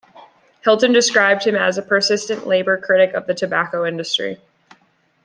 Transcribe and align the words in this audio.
Hilton 0.63 0.93
described 0.93 1.43
him 1.43 1.53
as 1.55 1.77
"a 1.77 1.83
persistent 1.83 2.47
Labour 2.47 2.75
critic 2.75 3.13
of 3.13 3.27
the 3.27 3.35
tobacco 3.35 3.85
industry". 3.85 4.37